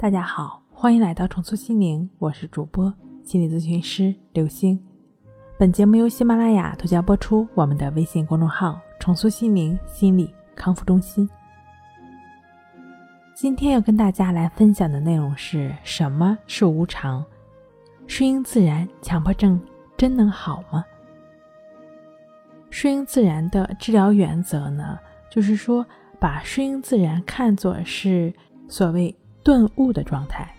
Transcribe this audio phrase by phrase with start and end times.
[0.00, 2.90] 大家好，欢迎来到重塑心灵，我是主播
[3.22, 4.82] 心理咨询师刘星。
[5.58, 7.46] 本节目由喜马拉雅独家播出。
[7.54, 11.28] 我们的微信公众号“重塑心灵心理康复中心”。
[13.36, 17.22] 今天要跟大家来分享的内容是什么是无常？
[18.06, 19.60] 顺应自然，强迫症
[19.98, 20.82] 真能好吗？
[22.70, 24.98] 顺应自然的治疗原则呢，
[25.28, 25.84] 就是说
[26.18, 28.32] 把顺应自然看作是
[28.66, 29.14] 所谓。
[29.42, 30.54] 顿悟的状态，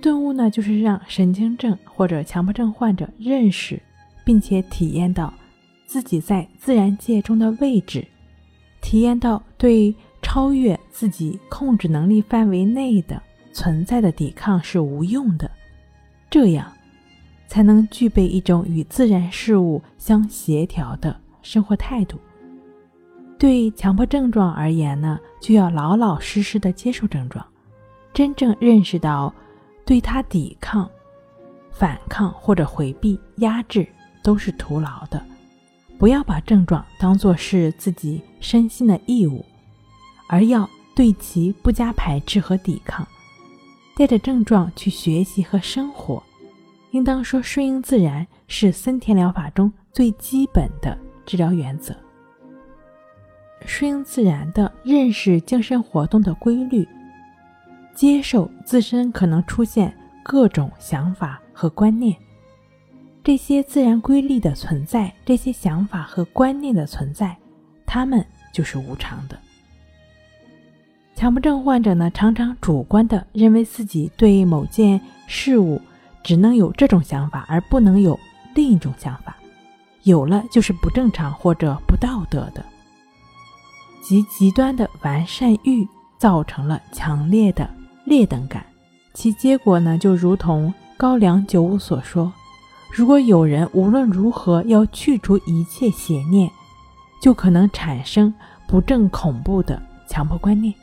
[0.00, 3.80] 顿悟呢，就是让神经症或者强迫症患者认识
[4.24, 5.32] 并且体验到
[5.86, 8.06] 自己在自然界中的位置，
[8.80, 13.20] 体验到对超越自己控制能力范围内的
[13.52, 15.50] 存在的抵抗是无用的，
[16.30, 16.72] 这样
[17.48, 22.18] 才能具备一种与自然事物相协调的生活态度。
[23.38, 27.44] 对强迫症状而言呢，就要老老实实的接受症状。
[28.12, 29.32] 真正认识到，
[29.84, 30.88] 对他抵抗、
[31.70, 33.86] 反抗或者回避、压制
[34.22, 35.22] 都是徒劳的。
[35.98, 39.44] 不要把症状当作是自己身心的义务，
[40.28, 43.06] 而要对其不加排斥和抵抗，
[43.96, 46.22] 带着症状去学习和生活。
[46.90, 51.94] 应当说，顺应自然是森田疗法中最基本的治疗原则。
[53.64, 56.86] 顺应自然的认识精神活动的规律。
[57.94, 62.16] 接受自身可能出现各种想法和观念，
[63.22, 67.36] 这些自然规律的存在，这些想法和观念的存在，
[67.86, 69.38] 他们就是无常的。
[71.14, 75.80] 强迫症患者呢，常常主观的认为自己对某件事物
[76.22, 78.18] 只能有这种想法，而不能有
[78.54, 79.36] 另一种想法，
[80.04, 82.64] 有了就是不正常或者不道德的，
[84.02, 85.86] 极极端的完善欲
[86.18, 87.68] 造成了强烈的。
[88.04, 88.64] 劣等感，
[89.14, 92.32] 其结果呢，就如同高粱九五所说
[92.92, 96.50] ：“如果有人无论如何要去除一切邪念，
[97.20, 98.32] 就可能产生
[98.66, 100.74] 不正恐怖的强迫观念。”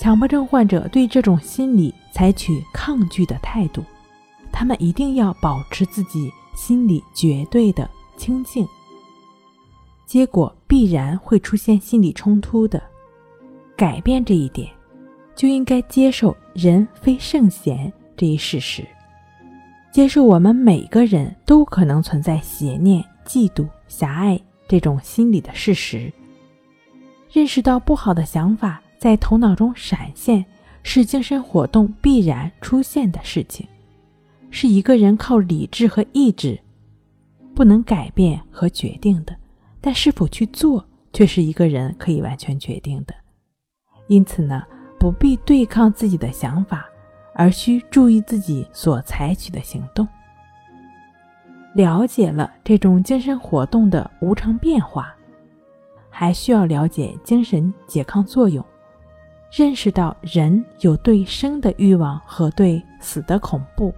[0.00, 3.84] 强迫症患者对这种心理采取抗拒的态度，
[4.50, 8.66] 他们一定要保持自己心理绝对的清净，
[10.04, 12.82] 结果必然会出现心理冲突的。
[13.76, 14.68] 改变这一点。
[15.34, 18.86] 就应该接受人非圣贤这一事实，
[19.90, 26.12] 接受我们每个人都可能存在邪念、嫉妒、狭隘这种心理的事实。
[27.30, 30.44] 认识到不好的想法在头脑中闪现
[30.82, 33.66] 是精神活动必然出现的事情，
[34.50, 36.60] 是一个人靠理智和意志
[37.54, 39.34] 不能改变和决定的，
[39.80, 43.14] 但是否去做却是一个人可以完全决定的。
[44.08, 44.62] 因此呢？
[45.02, 46.88] 不必对抗自己的想法，
[47.34, 50.06] 而需注意自己所采取的行动。
[51.74, 55.12] 了解了这种精神活动的无常变化，
[56.08, 58.64] 还需要了解精神拮抗作用，
[59.50, 63.92] 认识到人有对生的欲望和对死的恐怖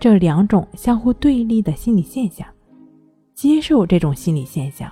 [0.00, 2.48] 这两种相互对立的心理现象，
[3.34, 4.90] 接受这种心理现象，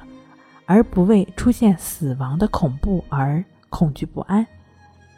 [0.66, 4.46] 而不为出现死亡的恐怖而恐惧不安。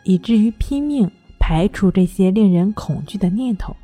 [0.08, 3.76] 以至于拼命排除这些令人恐惧的念头，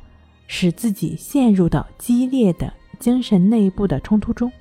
[0.47, 4.51] 使自己陷入到激烈的精神内部的冲突中。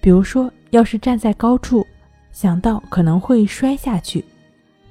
[0.00, 1.84] 比如说，要是站在高处，
[2.30, 4.24] 想到可能会摔下去，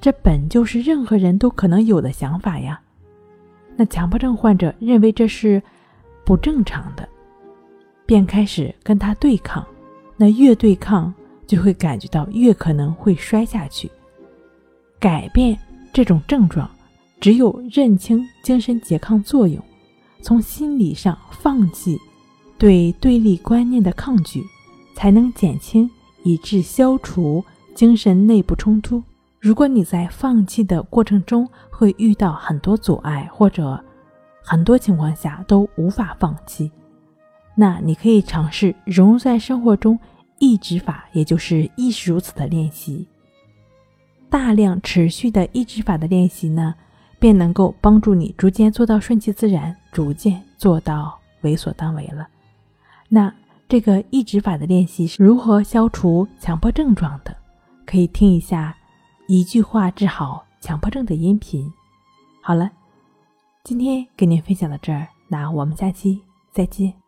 [0.01, 2.77] 这本就是任何人都可能有的想法呀。
[3.77, 5.63] 那强迫症患者认为这是
[6.25, 7.07] 不正常的，
[8.05, 9.65] 便开始跟他对抗。
[10.17, 11.13] 那越对抗，
[11.47, 13.89] 就会感觉到越可能会摔下去。
[15.01, 15.57] 改变
[15.91, 16.69] 这种症状，
[17.19, 19.59] 只有认清精神拮抗作用，
[20.21, 21.97] 从心理上放弃
[22.59, 24.43] 对对立观念的抗拒，
[24.95, 25.89] 才能减轻
[26.23, 29.01] 以致消除精神内部冲突。
[29.39, 33.83] 如果你在放弃的过程中会遇到很多阻碍，或者
[34.43, 36.71] 很多情况下都无法放弃，
[37.55, 39.97] 那你可以尝试融入在生活中
[40.37, 43.07] 意志法，也就是意识如此的练习。
[44.31, 46.73] 大量持续的抑制法的练习呢，
[47.19, 52.29] 便能够帮助你逐渐做到顺其自然，逐渐做到为所当为了。
[53.09, 53.31] 那
[53.67, 57.35] 这个抑制法的练习是如何消除强迫症状的？
[57.85, 58.73] 可以听一下
[59.27, 61.69] 一句话治好强迫症的音频。
[62.41, 62.71] 好了，
[63.65, 66.21] 今天给您分享到这儿，那我们下期
[66.53, 67.00] 再见。